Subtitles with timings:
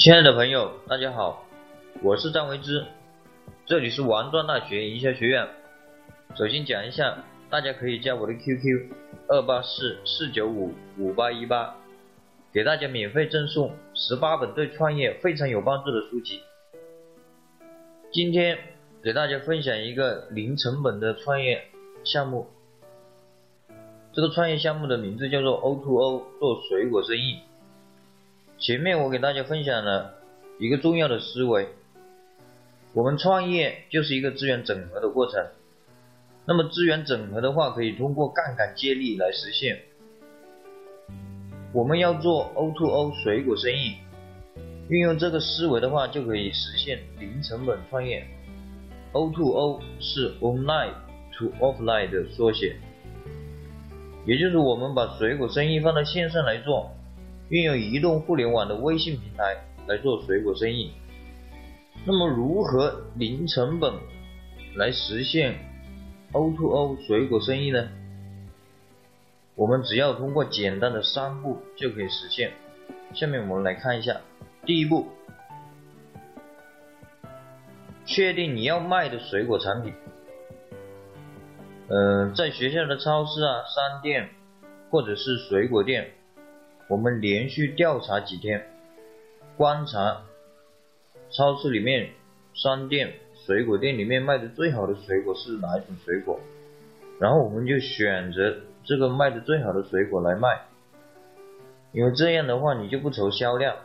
[0.00, 1.44] 亲爱的朋友，大家好，
[2.02, 2.86] 我是张维之，
[3.66, 5.46] 这里是王庄大学营销学院。
[6.34, 8.94] 首先讲一下，大家可以加我的 QQ
[9.28, 11.76] 二八四四九五五八一八，
[12.50, 16.40] 给大家免费赠送十八本对创业非常有帮助的书籍。
[18.10, 18.58] 今天
[19.02, 21.62] 给大家分享一个零成本的创业
[22.04, 22.46] 项目，
[24.14, 27.40] 这个创业项目的名字叫做 O2O 做水果生意。
[28.60, 30.16] 前面我给大家分享了
[30.58, 31.66] 一个重要的思维，
[32.92, 35.46] 我们创业就是一个资源整合的过程。
[36.44, 39.80] 那么资源整合的话，可以通过杠杆借力来实现。
[41.72, 43.94] 我们要做 O2O 水果生意，
[44.90, 48.26] 运用这个思维的话，就可以实现零成本创业。
[49.14, 50.92] O2O 是 Online
[51.38, 52.76] to Offline 的缩写，
[54.26, 56.90] 也就是我们把水果生意放到线上来做。
[57.50, 59.56] 运用移动互联网的微信平台
[59.88, 60.92] 来做水果生意，
[62.06, 63.92] 那么如何零成本
[64.76, 65.58] 来实现
[66.32, 67.88] O2O 水果生意呢？
[69.56, 72.52] 我们只要通过简单的三步就可以实现。
[73.14, 74.20] 下面我们来看一下，
[74.64, 75.08] 第一步，
[78.06, 79.92] 确定你要卖的水果产品。
[81.88, 84.30] 嗯，在学校的超市啊、商店
[84.88, 86.12] 或者是水果店。
[86.90, 88.66] 我们连续调查几天，
[89.56, 90.22] 观察
[91.30, 92.10] 超市里面、
[92.52, 93.14] 商店、
[93.46, 96.40] 水果店里面卖的最好的水果是哪一种水果，
[97.20, 100.62] 然后我们就选择这个卖的最好的水果来卖，
[101.92, 103.76] 因为这样的话你就不愁销量。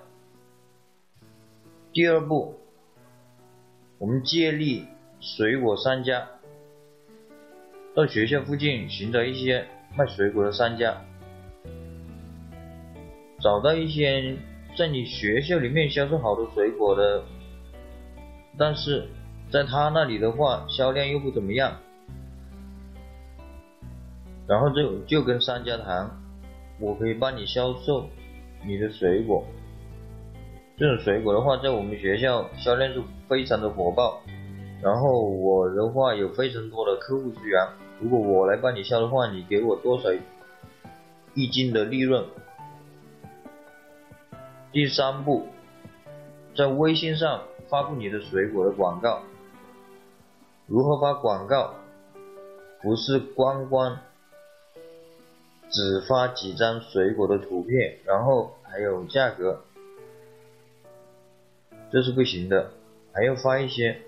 [1.94, 2.60] 第二步，
[4.00, 4.88] 我们借力
[5.20, 6.28] 水果商家，
[7.94, 11.06] 到学校附近寻找一些卖水果的商家。
[13.46, 14.36] 找到一些
[14.76, 17.24] 在你学校里面销售好的水果的，
[18.58, 19.08] 但是
[19.52, 21.72] 在他那里的话销量又不怎么样，
[24.48, 26.10] 然后就就跟商家谈，
[26.80, 28.08] 我可以帮你销售
[28.66, 29.46] 你的水果，
[30.76, 34.24] 这种水果的话在我们学校销量是非常的火爆，
[34.82, 37.64] 然后我的话有非常多的客户资源，
[38.02, 40.10] 如果我来帮你销的话，你给我多少
[41.36, 42.26] 一斤的利润？
[44.76, 45.48] 第三步，
[46.54, 49.22] 在微信上发布你的水果的广告。
[50.68, 51.76] 如何发广告？
[52.82, 53.98] 不是光光
[55.70, 59.62] 只发几张水果的图片，然后还有价格，
[61.90, 62.72] 这是不行的。
[63.14, 64.02] 还要发一些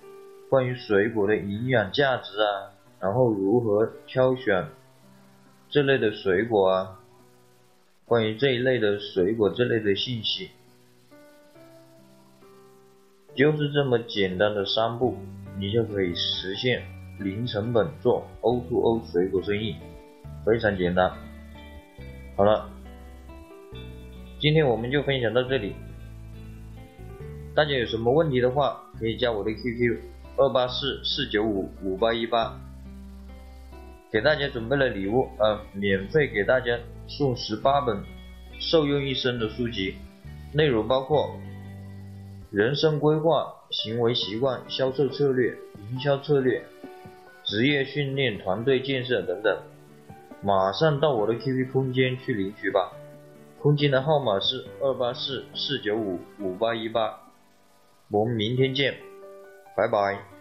[0.50, 4.68] 关于水果的营养价值啊，然后如何挑选
[5.70, 7.00] 这类的水果啊。
[8.04, 10.52] 关于这一类的水果这类的信息，
[13.38, 15.16] 就是这么简单的三步，
[15.60, 16.82] 你就可以实现
[17.20, 19.76] 零成本做 O2O 水果生意，
[20.44, 21.12] 非常简单。
[22.36, 22.68] 好了，
[24.40, 25.76] 今天我们就分享到这里。
[27.56, 30.00] 大家有什么问题的话，可以加我的 QQ
[30.38, 32.60] 二八四四九五五八一八，
[34.12, 36.76] 给大家准备了礼物啊，免费给大家。
[37.10, 38.04] 送十八本
[38.60, 39.96] 受用一生的书籍，
[40.54, 41.40] 内容包括
[42.58, 45.56] 人生规划、行为习惯、销售策略、
[45.92, 46.66] 营销策略、
[47.44, 49.56] 职业训练、团队建设等等。
[50.42, 52.94] 马上到我的 QQ 空间去领取吧，
[53.62, 57.20] 空间的号码是二八四四九五五八一八。
[58.10, 58.96] 我们明天见，
[59.76, 60.37] 拜拜。